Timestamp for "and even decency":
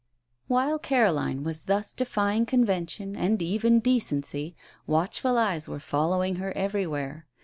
3.15-4.55